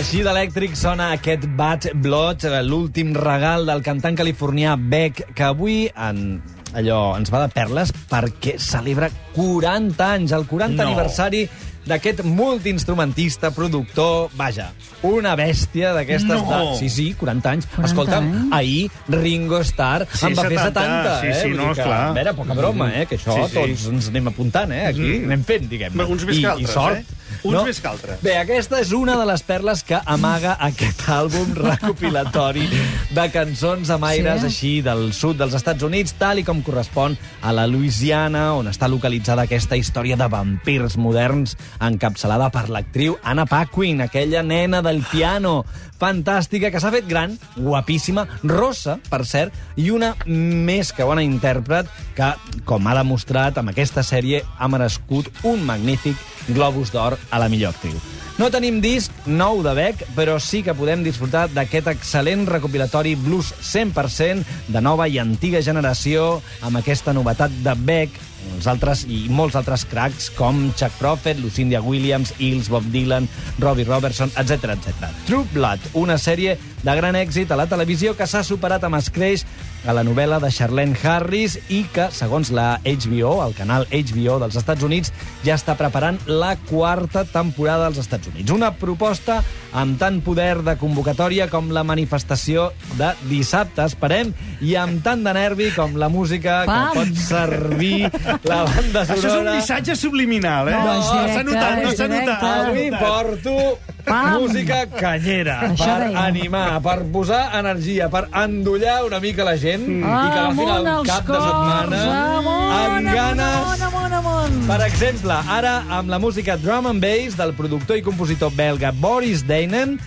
Així 0.00 0.22
d'elèctric 0.24 0.76
sona 0.80 1.10
aquest 1.16 1.42
Bad 1.58 1.90
Blood, 2.00 2.46
eh, 2.48 2.60
l'últim 2.64 3.10
regal 3.16 3.66
del 3.68 3.82
cantant 3.84 4.16
californià 4.16 4.76
Beck, 4.80 5.26
que 5.36 5.44
avui 5.44 5.82
en, 5.92 6.38
allò 6.72 7.00
ens 7.18 7.28
va 7.32 7.42
de 7.44 7.50
perles 7.52 7.92
perquè 8.08 8.54
celebra 8.58 9.10
40 9.34 10.06
anys, 10.16 10.32
el 10.32 10.46
40 10.48 10.78
No. 10.80 10.86
aniversari 10.88 11.42
d'aquest 11.90 12.22
multiinstrumentista, 12.24 13.50
productor, 13.56 14.30
vaja, 14.36 14.70
una 15.02 15.34
bèstia 15.36 15.92
d'aquestes... 15.96 16.42
No. 16.44 16.48
De... 16.72 16.74
Sí, 16.80 16.88
sí, 16.92 17.06
40 17.20 17.50
anys. 17.50 17.66
40 17.74 17.88
Escolta'm, 17.90 18.26
anys? 18.32 18.52
ahir 18.56 18.90
Ringo 19.08 19.60
Starr 19.64 20.06
Sí, 20.12 20.26
en 20.30 20.36
va 20.38 20.44
fer 20.48 20.58
70, 20.58 20.74
70, 20.80 21.20
sí, 21.20 21.26
eh? 21.26 21.34
sí, 21.42 21.48
Vull 21.48 21.56
no, 21.60 21.70
que, 21.74 21.80
esclar. 21.80 22.02
A 22.08 22.12
veure, 22.16 22.34
poca 22.40 22.54
broma, 22.58 22.90
eh? 23.00 23.06
Que 23.10 23.16
això 23.20 23.36
Sí, 23.36 23.48
sí. 23.52 23.56
tots 23.60 23.86
ens 23.92 24.08
anem 24.12 24.28
apuntant, 24.32 24.72
eh? 24.72 24.84
Aquí 24.92 25.00
Mhm. 25.02 25.24
anem 25.32 25.44
fent, 25.44 25.68
diguem 25.68 26.00
Uns 26.08 26.24
més 26.24 26.36
I, 26.38 26.40
que 26.44 26.52
altres, 26.56 26.70
I 26.70 26.72
sort. 26.72 26.96
eh? 26.96 27.16
Uns 27.44 27.64
més 27.64 27.80
que 27.80 27.88
altres. 27.88 28.20
Bé, 28.24 28.34
aquesta 28.40 28.80
és 28.82 28.92
una 28.96 29.16
de 29.16 29.24
les 29.28 29.42
perles 29.46 29.82
que 29.86 30.00
amaga 30.04 30.56
aquest 30.60 31.06
àlbum 31.08 31.54
recopilatori 31.60 32.66
de 33.14 33.26
cançons 33.32 33.90
amb 33.90 34.04
aires 34.10 34.40
Sí? 34.40 34.46
així 34.50 34.72
del 34.84 35.10
sud 35.16 35.38
dels 35.40 35.54
Estats 35.56 35.82
Units, 35.86 36.14
tal 36.20 36.40
i 36.40 36.44
com 36.46 36.62
correspon 36.64 37.16
a 37.42 37.52
la 37.56 37.66
Louisiana, 37.70 38.50
on 38.58 38.68
està 38.70 38.88
localitzada 38.88 39.46
aquesta 39.48 39.78
història 39.78 40.18
de 40.20 40.28
vampirs 40.30 40.96
moderns 41.00 41.56
encapçalada 41.80 42.50
per 42.54 42.68
l'actriu 42.68 43.16
Anna 43.22 43.46
Paquin, 43.48 44.02
aquella 44.04 44.42
nena 44.46 44.82
del 44.82 45.02
piano 45.10 45.64
fantàstica 46.00 46.70
que 46.72 46.80
s'ha 46.80 46.92
fet 46.94 47.06
gran, 47.08 47.34
guapíssima, 47.56 48.24
rossa, 48.42 48.96
per 49.10 49.24
cert, 49.28 49.52
i 49.76 49.90
una 49.92 50.14
més 50.26 50.94
que 50.96 51.04
bona 51.04 51.24
intèrpret 51.24 51.90
que, 52.16 52.32
com 52.64 52.88
ha 52.88 52.96
demostrat 52.96 53.60
amb 53.60 53.72
aquesta 53.74 54.04
sèrie, 54.06 54.40
ha 54.58 54.68
merescut 54.72 55.28
un 55.44 55.66
magnífic 55.68 56.16
Globus 56.48 56.92
d'Or 56.94 57.18
a 57.30 57.42
la 57.42 57.50
millor 57.52 57.76
actriu. 57.76 58.00
No 58.40 58.48
tenim 58.48 58.78
disc 58.80 59.12
nou 59.28 59.58
de 59.60 59.74
Beck, 59.76 60.06
però 60.16 60.38
sí 60.40 60.62
que 60.64 60.72
podem 60.72 61.02
disfrutar 61.04 61.42
d'aquest 61.52 61.90
excel·lent 61.92 62.46
recopilatori 62.48 63.12
blues 63.20 63.50
100% 63.60 64.72
de 64.72 64.80
nova 64.80 65.04
i 65.12 65.18
antiga 65.20 65.60
generació, 65.60 66.38
amb 66.64 66.80
aquesta 66.80 67.12
novetat 67.12 67.52
de 67.60 67.74
Beck, 67.84 68.16
els 68.54 68.68
altres 68.70 69.04
i 69.04 69.26
molts 69.28 69.58
altres 69.60 69.84
cracs 69.90 70.30
com 70.38 70.70
Chuck 70.72 70.96
Prophet, 70.96 71.36
Lucinda 71.42 71.82
Williams, 71.84 72.32
Hills, 72.38 72.70
Bob 72.72 72.88
Dylan, 72.94 73.28
Robbie 73.60 73.84
Robertson, 73.84 74.32
etc 74.40 74.72
etc. 74.78 75.10
True 75.28 75.44
Blood, 75.52 75.92
una 76.00 76.16
sèrie 76.16 76.56
de 76.82 76.94
gran 76.96 77.16
èxit 77.18 77.50
a 77.52 77.58
la 77.60 77.66
televisió 77.68 78.14
que 78.16 78.26
s'ha 78.26 78.42
superat 78.46 78.84
amb 78.86 78.96
escreix 79.00 79.44
a 79.88 79.94
la 79.96 80.02
novel·la 80.04 80.36
de 80.42 80.50
Charlene 80.52 80.96
Harris 81.02 81.54
i 81.72 81.82
que, 81.92 82.10
segons 82.12 82.50
la 82.52 82.80
HBO, 82.84 83.38
el 83.46 83.54
canal 83.56 83.86
HBO 83.88 84.36
dels 84.42 84.58
Estats 84.60 84.84
Units, 84.84 85.12
ja 85.44 85.54
està 85.56 85.72
preparant 85.78 86.18
la 86.28 86.54
quarta 86.68 87.22
temporada 87.24 87.86
als 87.88 88.00
Estats 88.02 88.28
Units. 88.28 88.52
Una 88.52 88.72
proposta 88.76 89.38
amb 89.72 89.96
tant 90.00 90.18
poder 90.24 90.60
de 90.66 90.74
convocatòria 90.80 91.48
com 91.48 91.70
la 91.72 91.84
manifestació 91.86 92.70
de 92.98 93.12
dissabte, 93.30 93.86
esperem, 93.88 94.34
i 94.60 94.74
amb 94.76 95.00
tant 95.04 95.24
de 95.24 95.32
nervi 95.36 95.70
com 95.76 95.96
la 96.00 96.10
música 96.12 96.64
Pam! 96.68 96.90
que 96.90 96.98
pot 96.98 97.22
servir 97.24 98.10
la 98.44 98.64
banda 98.68 99.06
Això 99.06 99.16
és 99.16 99.24
un 99.24 99.30
sonora. 99.30 99.54
missatge 99.56 99.96
subliminal, 99.96 100.68
eh? 100.68 100.76
No, 100.76 100.98
directe, 100.98 101.32
s'ha 101.32 101.46
notat, 101.48 101.80
no 101.84 101.94
s'ha 101.96 102.10
notat. 102.12 102.44
Avui 102.66 102.90
porto 103.00 103.56
Pam! 104.04 104.40
música 104.40 104.86
canyera 104.86 105.56
Això 105.70 105.84
per 105.86 106.06
deia. 106.08 106.24
animar, 106.26 106.80
per 106.82 106.98
posar 107.12 107.42
energia, 107.58 108.08
per 108.12 108.28
endollar 108.42 109.04
una 109.06 109.20
mica 109.20 109.44
la 109.44 109.56
gent 109.56 109.86
Mm. 109.88 110.04
i 110.04 110.30
que 110.32 110.38
Amunt 110.40 110.68
el 110.76 110.86
els 110.86 111.08
cap 111.08 111.26
de 111.26 111.32
cors, 111.32 111.44
setmana 111.44 112.00
amunt, 112.38 112.72
amb 112.72 112.96
amunt, 112.96 113.14
ganes... 113.14 113.56
amunt, 113.56 113.82
amunt, 113.82 114.14
amunt. 114.20 114.66
Per 114.70 114.80
exemple, 114.86 115.32
ara 115.48 115.74
amb 115.90 116.08
la 116.08 116.18
música 116.18 116.56
drum 116.56 116.86
and 116.86 117.00
bass 117.02 117.36
del 117.36 117.52
productor 117.54 117.96
i 117.96 118.02
compositor 118.02 118.50
belga 118.54 118.92
Boris 118.92 119.46
Deinen, 119.46 119.98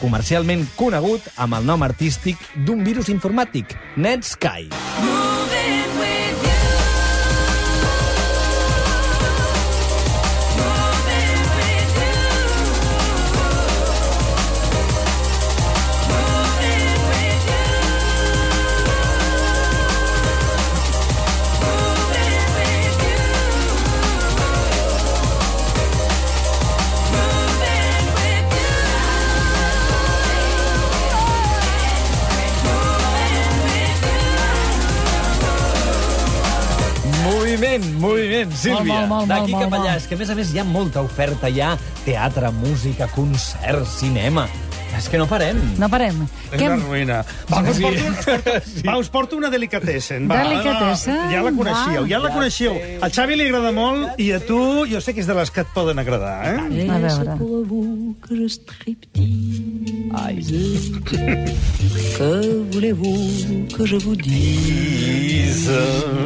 comercialment 0.00 0.66
conegut 0.76 1.20
amb 1.36 1.54
el 1.58 1.66
nom 1.66 1.82
artístic 1.82 2.36
d'un 2.64 2.84
virus 2.84 3.08
informàtic, 3.12 3.76
Netsky. 3.96 4.68
Moving 5.00 5.29
Sílvia. 38.60 39.04
D'aquí 39.26 39.52
cap 39.56 39.72
allà. 39.80 39.96
És 39.96 40.06
que, 40.06 40.14
a 40.14 40.18
més 40.18 40.30
a 40.30 40.34
més, 40.38 40.54
hi 40.54 40.58
ha 40.60 40.64
molta 40.64 41.00
oferta. 41.02 41.48
Hi 41.48 41.60
ha 41.64 41.76
teatre, 42.04 42.50
música, 42.62 43.08
concert, 43.16 43.86
cinema... 43.86 44.48
És 44.90 45.06
que 45.08 45.16
no 45.20 45.24
parem. 45.30 45.54
No 45.78 45.86
parem. 45.88 46.16
És 46.50 46.58
Què 46.58 46.66
una 46.66 46.76
ruïna. 46.82 47.20
Va, 47.46 47.60
us 47.62 47.76
Sí. 47.78 47.82
porto, 47.84 48.08
us 48.10 48.24
porto, 48.26 48.50
va, 48.88 48.96
us 48.98 49.08
porto 49.08 49.36
una 49.38 49.48
delicatessen. 49.48 50.26
Va, 50.28 50.40
Delicatessen? 50.42 51.14
va, 51.14 51.30
Ja 51.30 51.42
la 51.46 51.52
coneixeu, 51.54 52.02
Va. 52.02 52.08
ja 52.10 52.18
la 52.18 52.28
Ja 52.28 52.34
coneixeu. 52.34 52.74
sé. 52.74 52.98
Al 53.00 53.12
Xavi 53.14 53.36
li 53.38 53.46
agrada 53.46 53.70
molt 53.70 54.18
i 54.18 54.32
a 54.34 54.40
tu 54.44 54.58
jo 54.90 55.00
sé 55.00 55.14
que 55.14 55.20
és 55.22 55.28
de 55.30 55.34
les 55.38 55.52
que 55.54 55.60
et 55.62 55.70
poden 55.72 56.02
agradar, 56.02 56.34
eh? 56.56 56.90
A 56.90 56.98
veure. 57.06 57.38
Vous 60.10 61.00
que 62.18 62.62
voulez-vous 62.72 63.66
que 63.76 63.86
je 63.86 63.96
vous 63.96 64.16
dise 64.16 65.70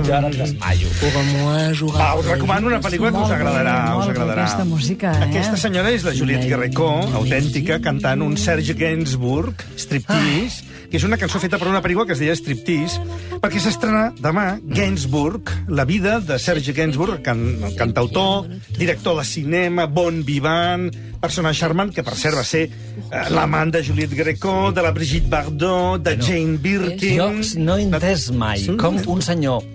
Jo 0.05 0.13
ara 0.13 0.29
em 0.29 0.31
desmaio. 0.31 0.89
Pour 1.01 1.23
moi, 1.41 1.73
jour 1.73 1.93
Va, 1.93 2.15
us 2.19 2.27
recomano 2.27 2.67
una 2.69 2.81
pel·lícula 2.81 3.11
que 3.13 3.19
us 3.19 3.31
agradarà. 3.31 3.97
us 3.99 4.09
agradarà. 4.09 4.43
aquesta 4.45 4.65
música, 4.65 5.13
eh? 5.13 5.25
Aquesta 5.29 5.57
senyora 5.57 5.91
és 5.93 6.05
la 6.05 6.15
Juliette 6.15 6.47
Guerrecó, 6.49 6.89
autèntica, 7.15 7.81
cantant 7.81 8.23
un 8.23 8.37
Serge 8.37 8.75
Gainsbourg, 8.75 9.55
Striptease, 9.77 10.65
que 10.95 11.01
és 11.01 11.07
una 11.09 11.17
cançó 11.19 11.41
feta 11.43 11.59
per 11.59 11.67
una 11.67 11.81
pel·lícula 11.83 12.07
que 12.07 12.15
es 12.15 12.21
deia 12.23 12.37
Striptease, 12.39 13.01
perquè 13.43 13.59
s'estrena 13.59 14.13
demà 14.15 14.61
Gainsbourg, 14.63 15.51
la 15.75 15.83
vida 15.89 16.21
de 16.23 16.37
Serge 16.39 16.71
Gainsbourg, 16.77 17.19
can, 17.27 17.41
cantautor, 17.75 18.47
director 18.79 19.19
de 19.19 19.25
cinema, 19.27 19.89
bon 19.91 20.21
vivant, 20.23 20.87
persona 21.19 21.51
charmant, 21.51 21.91
que 21.91 22.05
per 22.07 22.15
cert 22.15 22.39
va 22.39 22.45
ser 22.47 22.69
eh, 22.69 23.25
l'amant 23.35 23.75
de 23.75 23.83
Juliette 23.83 24.15
Greco, 24.15 24.71
de 24.71 24.85
la 24.87 24.95
Brigitte 24.95 25.33
Bardot, 25.33 25.99
de 25.99 26.15
Jane 26.23 26.63
Birkin... 26.63 27.19
Jo 27.19 27.59
no 27.59 27.75
he 27.75 27.89
entès 27.89 28.29
mai 28.31 28.63
com 28.79 29.03
un 29.11 29.27
senyor 29.27 29.67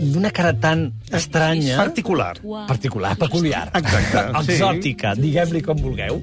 d'una 0.00 0.30
cara 0.32 0.54
tan 0.56 0.94
estranya... 1.12 1.76
Particular. 1.76 2.38
particular, 2.70 3.18
peculiar, 3.20 3.66
Exacte, 3.76 4.24
sí. 4.46 4.56
exòtica, 4.56 5.12
diguem-li 5.18 5.60
com 5.66 5.84
vulgueu, 5.84 6.22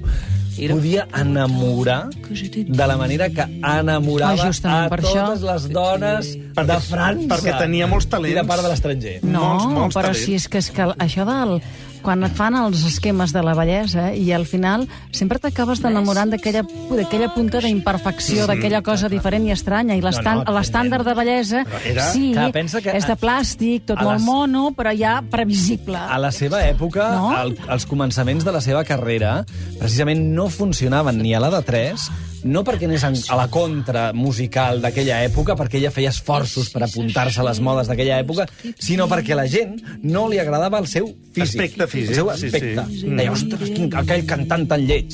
podia 0.56 1.06
enamorar 1.14 2.08
de 2.10 2.86
la 2.86 2.96
manera 2.96 3.28
que 3.30 3.42
enamorava 3.42 4.50
Ah, 4.64 4.84
a 4.84 4.88
per 4.88 5.00
totes 5.02 5.42
això. 5.42 5.52
les 5.52 5.68
dones 5.68 6.32
de 6.36 6.80
França. 6.80 7.28
perquè 7.34 7.58
tenia 7.58 7.86
molts 7.86 8.06
talents. 8.08 8.32
I 8.32 8.40
de 8.40 8.44
part 8.48 8.62
de 8.62 8.68
l'estranger. 8.68 9.18
No, 9.24 9.40
Molts, 9.54 9.64
molts 9.66 9.96
però 9.96 10.02
talents. 10.10 10.24
si 10.24 10.34
és 10.34 10.48
que, 10.48 10.58
és 10.58 10.70
que 10.70 10.82
això 10.82 11.24
del 11.28 11.60
quan 12.06 12.22
et 12.22 12.34
fan 12.38 12.54
els 12.54 12.84
esquemes 12.86 13.32
de 13.34 13.40
la 13.42 13.56
bellesa 13.58 14.12
i 14.14 14.28
al 14.32 14.44
final 14.46 14.84
sempre 15.10 15.40
t'acabes 15.42 15.80
d'enamorant 15.82 16.30
d'aquella 16.30 16.62
d'aquella 16.62 17.32
punta 17.34 17.58
d'imperfecció, 17.64 18.46
d'aquella 18.46 18.78
cosa 18.86 19.08
diferent 19.10 19.48
i 19.48 19.50
estranya. 19.50 19.96
I 19.98 20.02
l'estan- 20.04 20.44
no, 20.46 20.54
l'estàndard 20.54 21.02
de 21.08 21.14
bellesa, 21.18 21.64
era- 21.84 22.06
sí, 22.12 22.30
Clar, 22.32 22.52
pensa 22.54 22.80
que 22.80 22.94
és 22.96 23.06
de 23.08 23.16
plàstic, 23.18 23.84
tot 23.90 23.98
a 23.98 24.04
molt 24.04 24.18
les- 24.20 24.26
mono, 24.28 24.70
però 24.76 24.94
ja 24.96 25.18
previsible. 25.28 25.98
A 25.98 26.18
la 26.22 26.30
seva 26.30 26.62
època, 26.68 27.10
No? 27.16 27.30
no? 27.30 27.36
al, 27.36 27.56
als 27.68 27.86
començaments 27.86 28.44
de 28.44 28.52
la 28.52 28.60
seva 28.60 28.84
carrera, 28.84 29.44
precisament 29.80 30.22
no 30.34 30.48
funcionaven 30.48 31.18
ni 31.18 31.34
a 31.34 31.40
la 31.40 31.50
de 31.50 31.62
3, 31.62 32.08
no 32.44 32.62
perquè 32.64 32.86
anés 32.88 33.04
a 33.04 33.36
la 33.38 33.48
contra 33.48 34.12
musical 34.12 34.80
d'aquella 34.82 35.22
època, 35.24 35.56
perquè 35.56 35.78
ella 35.80 35.90
feia 35.90 36.10
esforços 36.10 36.70
per 36.70 36.82
apuntar-se 36.84 37.40
a 37.40 37.44
les 37.48 37.60
modes 37.60 37.88
d'aquella 37.88 38.20
època, 38.22 38.46
sinó 38.78 39.08
perquè 39.08 39.32
a 39.32 39.40
la 39.42 39.46
gent 39.48 39.76
no 40.02 40.28
li 40.28 40.38
agradava 40.38 40.78
el 40.78 40.86
seu 40.86 41.08
físic. 41.32 41.60
Aspecte 41.60 41.86
físic, 41.86 42.10
El 42.10 42.14
seu 42.14 42.30
aspecte. 42.30 42.84
sí. 42.90 43.00
Sí, 43.00 43.08
Deia, 43.16 43.32
ostres, 43.32 43.70
quin, 43.70 43.90
aquell 43.94 44.24
cantant 44.26 44.66
tan 44.68 44.86
lleig. 44.86 45.12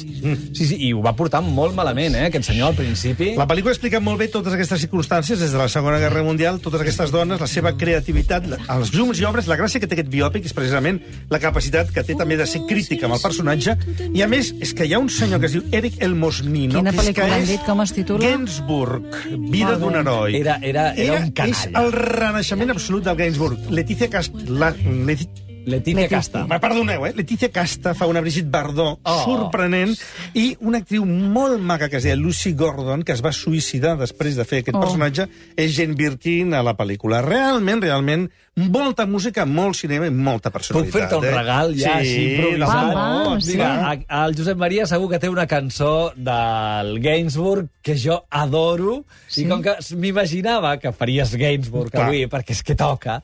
Sí, 0.55 0.67
sí, 0.67 0.77
i 0.89 0.93
ho 0.93 1.03
va 1.03 1.13
portar 1.17 1.41
molt 1.43 1.75
malament, 1.75 2.15
eh, 2.15 2.27
aquest 2.31 2.47
senyor, 2.51 2.71
al 2.73 2.77
principi. 2.79 3.33
La 3.37 3.47
pel·lícula 3.49 3.75
explica 3.75 4.01
molt 4.01 4.19
bé 4.19 4.29
totes 4.29 4.55
aquestes 4.55 4.81
circumstàncies, 4.87 5.39
des 5.39 5.53
de 5.53 5.59
la 5.59 5.69
Segona 5.69 5.99
Guerra 5.99 6.23
Mundial, 6.23 6.61
totes 6.61 6.81
aquestes 6.81 7.11
dones, 7.11 7.41
la 7.41 7.47
seva 7.51 7.73
creativitat, 7.77 8.47
els 8.69 8.93
llums 8.95 9.19
i 9.21 9.25
obres, 9.29 9.47
la 9.51 9.57
gràcia 9.59 9.81
que 9.81 9.87
té 9.87 9.99
aquest 9.99 10.11
biòpic 10.13 10.47
és 10.47 10.55
precisament 10.57 11.01
la 11.31 11.39
capacitat 11.43 11.91
que 11.93 12.05
té 12.07 12.15
també 12.19 12.37
de 12.37 12.47
ser 12.47 12.63
crítica 12.69 13.07
amb 13.07 13.17
el 13.19 13.23
personatge, 13.23 13.77
i 14.15 14.23
a 14.23 14.29
més, 14.29 14.53
és 14.61 14.73
que 14.75 14.87
hi 14.87 14.95
ha 14.95 14.99
un 15.03 15.09
senyor 15.13 15.41
que 15.41 15.47
es 15.51 15.57
diu 15.57 15.63
Eric 15.73 16.01
Elmosnino, 16.03 16.83
que 16.83 16.95
és, 17.11 17.12
pel·lícula 17.15 17.37
que 17.37 17.43
és 17.43 17.49
dit? 17.53 17.63
Com 17.67 17.81
es 17.85 17.93
titula? 17.93 18.25
Gainsbourg, 18.25 19.05
vida 19.53 19.77
d'un 19.79 19.95
heroi. 20.01 20.37
Era- 20.41 20.59
era- 20.63 20.93
era 20.95 21.21
un 21.21 21.31
canalla. 21.31 21.53
És 21.53 21.69
el 21.85 21.93
renaixement 21.93 22.71
absolut 22.71 23.05
del 23.05 23.17
Gainsbourg. 23.17 23.71
Leticia 23.71 24.09
Cast... 24.11 24.35
La, 24.49 24.73
Leti... 25.07 25.29
Letícia 25.65 26.01
Leticia. 26.03 26.09
Casta. 26.09 26.47
Me 26.47 26.59
perdoneu, 26.59 27.07
eh? 27.07 27.13
Leticia 27.15 27.49
Casta 27.51 27.95
fa 27.95 28.07
una 28.07 28.21
Brigitte 28.21 28.51
Bardot 28.51 28.99
Oh. 29.05 29.25
sorprenent 29.25 29.95
i 30.35 30.57
una 30.61 30.79
actriu 30.79 31.05
molt 31.07 31.61
maca 31.61 31.89
que 31.89 31.97
es 31.99 32.03
deia 32.03 32.17
Lucy 32.17 32.53
Gordon, 32.55 33.03
que 33.05 33.13
es 33.13 33.23
va 33.25 33.31
suïcidar 33.33 33.97
després 33.99 34.37
de 34.37 34.45
fer 34.45 34.61
aquest 34.63 34.77
Oh. 34.77 34.81
personatge, 34.81 35.29
és 35.57 35.75
Jane 35.77 35.95
Birkin 35.95 36.53
a 36.55 36.63
la 36.63 36.75
pel·lícula. 36.77 37.23
Realment, 37.23 37.81
realment, 37.83 38.29
molta 38.57 39.07
música, 39.07 39.47
molt 39.47 39.77
cinema 39.77 40.07
i 40.07 40.11
molta 40.11 40.51
Puc 40.51 40.59
personalitat. 40.59 40.93
fer-te 41.01 41.17
un 41.17 41.25
eh? 41.25 41.31
regal 41.31 41.75
ja, 41.75 41.99
sí, 42.03 42.09
així, 42.09 42.35
improvisat? 42.35 42.69
Va, 42.69 43.25
va, 43.31 43.41
sí. 43.41 43.53
Mira, 43.53 43.99
el 44.27 44.35
Josep 44.37 44.59
Maria 44.59 44.87
segur 44.87 45.09
que 45.11 45.19
té 45.19 45.29
una 45.29 45.47
cançó 45.47 46.13
del 46.17 46.99
Gainsbourg 47.01 47.69
que 47.83 47.97
jo 47.97 48.25
adoro, 48.31 49.05
Sí? 49.29 49.45
i 49.45 49.49
com 49.49 49.63
que 49.63 49.77
m'imaginava 49.97 50.77
que 50.79 50.93
faries 50.93 51.35
Gainsbourg 51.37 51.91
Clar. 51.91 52.09
avui, 52.09 52.27
perquè 52.27 52.51
és 52.51 52.63
que 52.63 52.75
toca, 52.75 53.23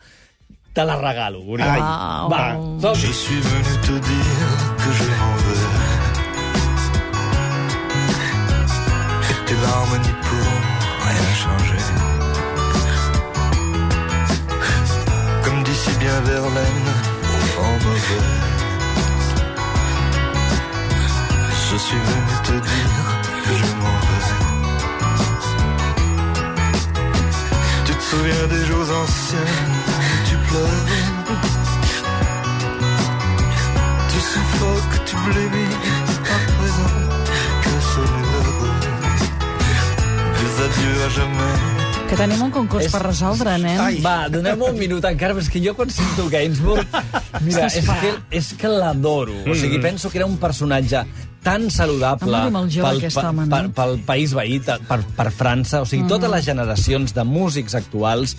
te 0.78 0.84
la 0.84 0.94
regalo, 0.94 1.40
Guri. 1.42 1.62
Ai. 1.62 1.80
Uau. 1.80 2.28
Va, 2.30 2.40
som 2.80 2.94
Je 2.94 3.10
suis 3.22 3.40
venu 3.50 3.72
te 3.88 3.94
dire 4.10 4.50
que 4.82 4.90
je 4.98 5.06
m'en 5.18 5.34
vais. 5.44 5.66
Et 9.30 9.38
tes 9.46 9.58
larmes 9.64 9.98
n'y 10.06 10.14
pourront 10.26 10.62
rien 11.08 11.30
changer. 11.42 11.84
Comme 15.44 15.60
dit 15.64 15.78
si 15.84 15.92
bien 16.02 16.18
Verlaine 16.28 16.90
au 17.34 17.38
vent 17.54 17.76
mauvais. 17.84 18.26
Je 21.70 21.76
suis 21.86 22.02
venu 22.10 22.34
te 22.48 22.56
dire 22.70 23.04
que 23.44 23.52
je 23.62 23.68
m'en 23.80 23.98
vais. 24.06 24.28
Tu 27.86 27.92
te 27.98 28.04
souviens 28.10 28.46
des 28.54 28.64
jours 28.68 28.88
anciens? 29.02 29.97
Que 37.62 37.74
sonne 37.92 38.18
l'heureux. 38.30 38.76
Des 40.38 40.54
adieux 40.66 40.98
à 41.06 41.08
jamais. 41.18 41.54
Que 42.08 42.16
tenim 42.16 42.40
un 42.42 42.50
concurs 42.50 42.84
És- 42.86 42.92
per 42.92 43.02
resoldre, 43.04 43.58
nen. 43.60 43.80
Ai. 43.84 43.98
Va, 44.00 44.28
donem 44.32 44.62
un 44.64 44.78
minut 44.80 45.04
encara, 45.04 45.34
però 45.36 45.42
és 45.44 45.50
que 45.52 45.60
jo 45.60 45.74
quan 45.76 45.90
sento 45.92 46.28
Gainsbourg... 46.32 46.86
Mira, 47.44 47.66
és 47.68 47.84
que, 48.00 48.12
és 48.38 48.52
que 48.58 48.68
l'adoro. 48.72 49.34
O 49.46 49.54
sigui, 49.54 49.78
penso 49.82 50.08
que 50.10 50.18
era 50.22 50.26
un 50.26 50.38
personatge 50.40 51.02
tan 51.44 51.68
saludable 51.70 52.40
jove, 52.72 52.96
aquest 52.96 53.20
home, 53.20 53.44
no? 53.46 53.52
per, 53.52 53.68
pel 53.76 53.98
país 54.08 54.32
veí, 54.34 54.56
per, 54.64 55.02
per 55.16 55.28
França. 55.32 55.82
O 55.84 55.86
sigui, 55.86 56.04
Mm. 56.06 56.08
totes 56.16 56.30
les 56.32 56.44
generacions 56.48 57.12
de 57.14 57.24
músics 57.28 57.74
actuals 57.76 58.36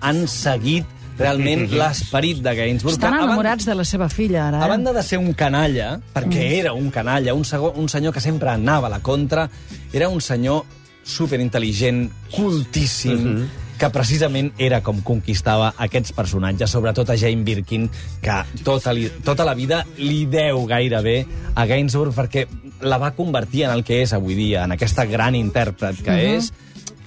han 0.00 0.28
seguit 0.30 0.86
realment 1.18 1.66
l'esperit 1.70 2.38
de 2.42 2.54
Gainsbourg. 2.54 2.94
Estan 2.94 3.10
que 3.10 3.16
a 3.16 3.18
banda- 3.18 3.32
enamorats 3.32 3.66
de 3.66 3.74
la 3.74 3.84
seva 3.84 4.08
filla, 4.08 4.48
ara. 4.48 4.62
a 4.62 4.66
eh? 4.66 4.68
banda 4.68 4.92
de 4.92 5.02
ser 5.02 5.18
un 5.18 5.32
canalla, 5.34 6.00
perquè 6.14 6.46
Mm. 6.48 6.58
era 6.60 6.72
un 6.72 6.90
canalla, 6.90 7.34
un, 7.34 7.44
segon, 7.44 7.72
un 7.76 7.88
senyor 7.88 8.12
que 8.14 8.20
sempre 8.20 8.50
anava 8.50 8.86
a 8.86 8.90
la 8.90 9.00
contra, 9.00 9.48
era 9.92 10.08
un 10.08 10.20
senyor 10.20 10.64
superintel·ligent, 11.04 12.10
cultíssim, 12.34 13.46
que 13.78 13.88
precisament 13.94 14.50
era 14.58 14.80
com 14.82 14.98
conquistava 15.06 15.70
aquests 15.78 16.12
personatges, 16.16 16.70
sobretot 16.70 17.10
a 17.10 17.16
Jane 17.16 17.44
Birkin, 17.46 17.88
que 18.20 18.38
tota, 18.66 18.92
li, 18.92 19.06
tota 19.24 19.44
la 19.46 19.54
vida 19.54 19.84
li 19.98 20.24
deu 20.26 20.64
gairebé 20.66 21.20
a 21.54 21.66
Gainsbourg 21.66 22.12
perquè 22.16 22.46
la 22.82 22.98
va 22.98 23.12
convertir 23.14 23.64
en 23.68 23.70
el 23.76 23.84
que 23.86 24.02
és 24.02 24.12
avui 24.14 24.34
dia, 24.38 24.64
en 24.66 24.74
aquesta 24.74 25.04
gran 25.06 25.34
intèrpret 25.38 26.02
que 26.02 26.16
és, 26.36 26.52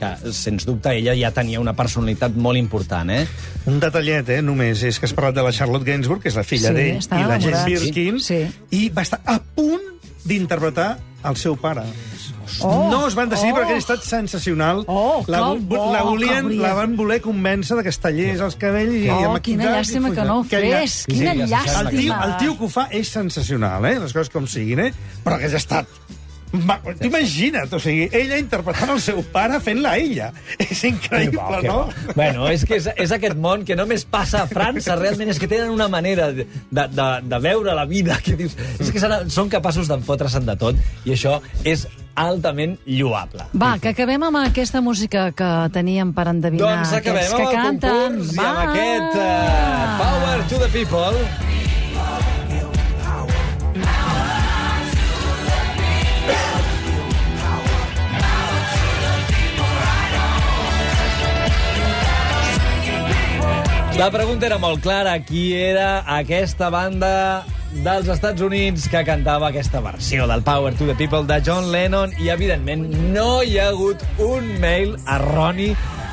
que, 0.02 0.32
sens 0.34 0.66
dubte, 0.68 0.96
ella 0.98 1.14
ja 1.18 1.30
tenia 1.36 1.62
una 1.62 1.76
personalitat 1.78 2.34
molt 2.36 2.58
important, 2.60 3.14
eh? 3.14 3.24
Un 3.70 3.78
detallet, 3.84 4.28
eh, 4.34 4.42
només, 4.42 4.82
és 4.90 4.98
que 5.00 5.06
has 5.10 5.14
parlat 5.18 5.38
de 5.38 5.46
la 5.46 5.54
Charlotte 5.54 5.86
Gainsbourg, 5.88 6.24
que 6.24 6.32
és 6.34 6.38
la 6.40 6.44
filla 6.48 6.74
Sí, 6.74 6.80
d'ell, 6.80 7.06
i 7.22 7.24
la 7.30 7.40
Jane. 7.40 7.64
Birkin, 7.70 8.20
Sí. 8.20 8.42
i 8.72 8.90
va 8.90 9.06
estar 9.06 9.22
a 9.26 9.38
punt 9.56 9.88
d'interpretar 10.26 10.98
el 11.26 11.38
seu 11.38 11.56
pare. 11.58 11.84
Oh, 12.66 12.90
no 12.92 13.08
es 13.08 13.14
van 13.16 13.30
decidir 13.30 13.54
oh. 13.54 13.60
perquè 13.62 13.76
ha 13.78 13.80
estat 13.80 14.02
sensacional. 14.04 14.82
Oh, 14.92 15.24
la, 15.32 15.40
bo, 15.56 15.92
la, 15.94 16.02
volien, 16.04 16.50
la 16.60 16.74
van 16.76 16.98
voler 16.98 17.22
convèncer 17.24 17.78
de 17.78 17.84
que 17.86 17.94
es 17.94 18.00
tallés 18.02 18.42
els 18.44 18.58
cabells 18.60 18.98
i 18.98 19.06
Oh, 19.08 19.20
amb 19.30 19.40
quina 19.46 19.70
maquillatge 19.70 19.78
llàstima 19.78 20.10
i 20.12 20.16
que 20.18 20.26
no 20.28 20.40
ho 20.40 20.44
fes. 20.44 20.98
Quina 21.08 21.36
Sí, 21.38 21.48
sap. 21.48 21.70
El 21.86 21.90
tio, 21.94 22.02
llàstima. 22.02 22.18
el 22.26 22.34
tio 22.42 22.58
que 22.58 22.66
ho 22.66 22.72
fa 22.74 22.88
és 22.92 23.08
sensacional, 23.14 23.86
eh? 23.86 24.00
Les 24.02 24.12
coses 24.18 24.34
com 24.34 24.50
siguin, 24.50 24.80
eh? 24.90 24.92
Però 25.24 25.38
que 25.40 25.50
ja 25.54 25.62
estat... 25.62 25.88
Va, 26.52 26.76
T'imagina't, 27.00 27.72
o 27.72 27.80
sigui, 27.80 28.10
ella 28.12 28.36
interpretant 28.42 28.90
el 28.92 29.00
seu 29.00 29.22
pare 29.32 29.60
fent-la 29.64 29.94
ella. 30.02 30.32
És 30.60 30.82
increïble, 30.84 31.62
Que 31.62 31.68
no? 31.70 31.78
bo. 31.86 32.14
Bueno, 32.18 32.50
és 32.52 32.66
que 32.68 32.76
és, 32.76 32.90
és 33.00 33.14
aquest 33.16 33.38
món 33.40 33.64
que 33.68 33.78
només 33.80 34.04
passa 34.04 34.42
a 34.44 34.50
França, 34.52 34.98
realment 35.00 35.32
és 35.32 35.40
que 35.40 35.48
tenen 35.48 35.72
una 35.72 35.88
manera 35.88 36.32
de, 36.36 36.44
de, 36.70 36.88
de, 36.92 37.08
de 37.32 37.40
veure 37.40 37.76
la 37.78 37.86
vida 37.88 38.20
que 38.24 38.36
dius... 38.36 38.58
És 38.84 38.92
que 38.92 39.00
són, 39.00 39.30
són 39.32 39.50
capaços 39.54 39.88
d'enfotre-se'n 39.88 40.46
de 40.50 40.58
tot, 40.60 40.76
i 41.08 41.16
això 41.16 41.38
és 41.64 41.88
altament 42.20 42.76
lloable. 42.86 43.46
Va, 43.56 43.78
que 43.80 43.94
acabem 43.96 44.22
amb 44.28 44.42
aquesta 44.42 44.82
música 44.84 45.30
que 45.32 45.52
teníem 45.72 46.12
per 46.14 46.28
endevinar 46.34 46.68
Doncs 46.82 46.92
acabem 47.00 47.24
aquests 47.24 47.38
amb 47.38 47.40
que 47.40 47.48
el 47.48 47.56
canten. 47.56 48.20
concurs 48.20 48.36
Va! 48.36 48.44
i 48.44 48.52
amb 48.52 48.62
aquest 48.68 49.16
uh, 49.16 49.96
Power 50.04 50.44
to 50.52 50.60
the 50.66 50.70
People. 50.76 51.51
La 63.98 64.10
pregunta 64.10 64.46
era 64.48 64.58
molt 64.58 64.82
clara. 64.82 65.18
Qui 65.24 65.52
era 65.54 66.04
aquesta 66.10 66.70
banda 66.74 67.44
dels 67.86 68.08
Estats 68.12 68.42
Units 68.44 68.88
que 68.92 69.04
cantava 69.08 69.50
aquesta 69.52 69.82
versió 69.84 70.26
del 70.28 70.44
Power 70.44 70.74
to 70.76 70.88
the 70.88 70.96
People 70.96 71.24
de 71.28 71.38
John 71.46 71.70
Lennon 71.72 72.14
i, 72.20 72.30
evidentment, 72.34 72.88
no 73.14 73.42
hi 73.44 73.60
ha 73.60 73.70
hagut 73.72 74.02
un 74.24 74.48
mail 74.64 74.96
erroni 75.06 75.70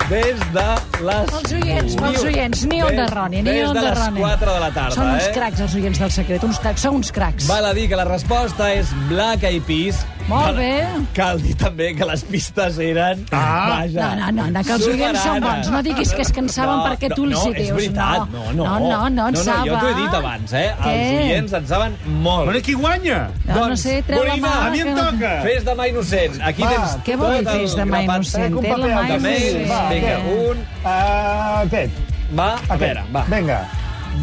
des 0.08 0.38
de 0.54 0.66
les... 1.04 1.32
Els 1.38 1.56
oients, 1.58 1.96
els 2.10 2.22
oients, 2.24 2.62
ni 2.70 2.82
on 2.82 2.96
de 2.96 3.08
Roni, 3.12 3.42
ni 3.42 3.56
des 3.58 3.66
on 3.68 3.74
de 3.76 3.82
de 3.82 3.88
les 3.88 3.98
Roni. 3.98 4.22
4 4.22 4.52
de 4.54 4.60
la 4.62 4.70
tarda, 4.72 4.94
Són 4.96 5.10
uns 5.12 5.26
eh? 5.26 5.32
cracs, 5.36 5.64
els 5.66 5.74
oients 5.80 6.04
del 6.04 6.14
secret, 6.14 6.46
uns 6.48 6.60
cracs, 6.64 6.84
són 6.86 7.00
uns 7.00 7.12
cracs. 7.12 7.48
Val 7.50 7.68
a 7.68 7.74
dir 7.76 7.88
que 7.90 7.98
la 7.98 8.06
resposta 8.08 8.70
és 8.72 8.92
Black 9.10 9.44
Eyed 9.48 9.66
Peas. 9.68 10.00
Molt 10.28 10.44
Cal- 10.44 10.56
bé. 10.58 10.72
Cal 11.16 11.38
dir 11.40 11.54
també 11.56 11.86
que 11.96 12.04
les 12.04 12.22
pistes 12.28 12.76
eren... 12.84 13.22
Ah. 13.32 13.78
vaja, 13.78 14.08
No, 14.16 14.26
no, 14.26 14.32
no, 14.42 14.50
no, 14.52 14.62
que 14.66 14.74
els 14.76 14.86
oients 14.90 15.22
són 15.24 15.40
bons. 15.40 15.70
No 15.72 15.80
diguis 15.86 16.12
que 16.12 16.20
es 16.26 16.32
cansaven 16.36 16.82
perquè 16.84 17.08
tu 17.14 17.24
els 17.24 17.46
hi 17.46 17.52
dius. 17.56 17.70
No, 17.70 17.78
és 17.78 17.78
veritat. 17.78 18.28
No. 18.34 18.42
No, 18.42 18.52
no. 18.52 18.66
No, 18.68 18.78
no, 18.78 19.08
no, 19.16 19.28
en 19.32 19.38
no, 19.38 19.42
Saba. 19.46 19.64
jo 19.64 19.78
t'ho 19.80 19.88
he 19.88 19.94
dit 20.02 20.16
abans, 20.20 20.52
eh? 20.52 20.66
Què? 20.82 20.92
Els 20.92 21.22
oients 21.22 21.56
en 21.60 21.66
saben 21.72 21.96
molt. 22.26 22.54
I 22.60 22.62
qui 22.68 22.76
guanya? 22.76 23.22
No, 23.46 23.54
no 23.54 23.58
Doncs, 23.62 23.86
sé, 23.88 23.96
treu 24.06 24.22
la 24.28 24.36
mà. 24.44 24.52
A 24.66 24.70
mi 24.76 24.84
em 24.84 24.90
que 24.92 24.94
no- 25.00 25.08
toca. 25.10 25.32
Fes 25.48 25.64
de 25.64 25.74
mà 25.80 25.88
innocent. 25.94 26.38
Aquí 26.52 26.62
Va, 26.62 26.70
tens 26.76 26.98
què 27.08 27.16
vol 27.16 27.32
dir 27.38 27.42
tot 27.44 27.54
el 27.54 27.60
fes 27.64 27.76
de 27.80 27.88
mà 27.94 28.04
innocent? 28.04 28.54
un 28.54 28.62
Té 28.68 28.76
la 28.76 28.92
mà 28.94 29.02
innocent. 29.08 29.66
Va, 29.72 29.82
Vinga, 29.96 30.14
un... 30.36 30.64
Uh, 30.84 31.64
aquest. 31.64 31.92
Va, 32.36 32.50
a 32.68 32.76
veure, 32.76 33.04
va. 33.16 33.24
Vinga. 33.32 33.62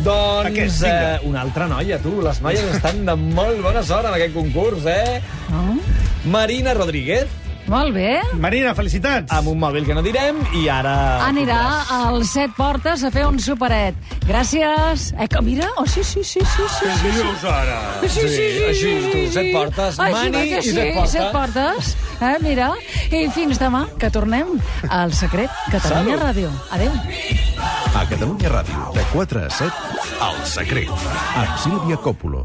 Doncs 0.05 0.47
Aquest, 0.49 0.81
vinga. 0.83 1.11
eh, 1.15 1.19
una 1.23 1.41
altra 1.41 1.67
noia, 1.71 1.97
tu. 2.03 2.17
Les 2.21 2.41
noies 2.43 2.65
estan 2.75 3.05
de 3.07 3.15
molt 3.15 3.61
bona 3.63 3.81
sort 3.85 4.05
en 4.09 4.13
aquest 4.17 4.33
concurs, 4.35 4.85
eh? 4.91 5.21
No? 5.49 5.77
Marina 6.25 6.73
Rodríguez, 6.73 7.27
Molt 7.67 7.95
bé. 7.95 8.19
Marina, 8.37 8.75
felicitats. 8.77 9.31
amb 9.33 9.47
un 9.49 9.57
mòbil 9.57 9.87
que 9.87 9.93
no 9.97 10.03
direm, 10.05 10.37
i 10.53 10.67
ara... 10.69 10.91
Anirà 11.25 11.57
als 11.95 12.29
set 12.35 12.51
portes 12.53 13.01
a 13.03 13.09
fer 13.09 13.23
un 13.25 13.39
superet. 13.41 13.95
Gràcies. 14.29 15.07
Eh, 15.17 15.25
que 15.27 15.41
mira? 15.41 15.71
Oh, 15.81 15.85
sí, 15.89 16.03
sí, 16.05 16.21
sí, 16.23 16.43
sí, 16.45 16.67
sí. 16.75 16.85
Què 17.01 17.13
dius 17.15 17.43
ara? 17.49 17.79
Sí, 18.03 18.09
sí, 18.09 18.21
sí, 18.21 18.35
sí, 18.37 18.63
així, 18.69 18.91
sí, 18.91 19.09
tu, 19.09 19.17
sí, 19.17 19.25
set 19.33 19.47
sí. 19.49 19.53
portes, 19.55 19.97
Així 19.97 20.13
mani 20.13 20.37
va 20.37 20.43
que 20.51 20.59
i 20.59 20.67
sí, 20.67 20.75
set 20.77 20.93
portes. 20.93 21.11
set 21.15 21.31
portes. 21.33 21.95
Eh, 22.21 22.35
mira. 22.45 22.69
I 23.09 23.23
fins 23.33 23.57
demà, 23.61 23.85
que 23.97 24.11
tornem 24.13 24.53
al 24.89 25.13
Secret 25.17 25.49
Catalunya 25.71 26.19
Salut. 26.19 26.23
Ràdio. 26.27 26.53
Adéu. 26.69 26.93
A 27.95 28.03
Catalunya 28.09 28.49
Ràdio, 28.51 28.81
de 28.93 29.03
4 29.13 29.41
a 29.45 29.49
7, 29.49 29.73
El 30.29 30.39
Secret, 30.45 30.89
amb 31.39 31.57
Sílvia 31.63 31.97
Còpolo. 31.97 32.43